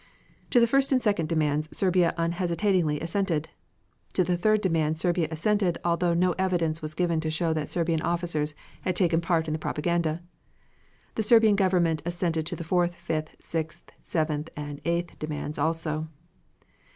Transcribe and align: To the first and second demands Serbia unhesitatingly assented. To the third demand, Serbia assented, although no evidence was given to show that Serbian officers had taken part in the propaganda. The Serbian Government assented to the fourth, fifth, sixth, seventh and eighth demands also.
To 0.49 0.59
the 0.59 0.65
first 0.65 0.91
and 0.91 0.99
second 0.99 1.29
demands 1.29 1.69
Serbia 1.77 2.15
unhesitatingly 2.17 2.99
assented. 2.99 3.49
To 4.13 4.23
the 4.23 4.35
third 4.35 4.61
demand, 4.61 4.97
Serbia 4.97 5.27
assented, 5.29 5.77
although 5.85 6.15
no 6.15 6.31
evidence 6.39 6.81
was 6.81 6.95
given 6.95 7.19
to 7.19 7.29
show 7.29 7.53
that 7.53 7.69
Serbian 7.69 8.01
officers 8.01 8.55
had 8.81 8.95
taken 8.95 9.21
part 9.21 9.47
in 9.47 9.53
the 9.53 9.59
propaganda. 9.59 10.23
The 11.13 11.21
Serbian 11.21 11.55
Government 11.55 12.01
assented 12.03 12.47
to 12.47 12.55
the 12.55 12.63
fourth, 12.63 12.95
fifth, 12.95 13.35
sixth, 13.39 13.91
seventh 14.01 14.49
and 14.57 14.81
eighth 14.85 15.19
demands 15.19 15.59
also. 15.59 16.07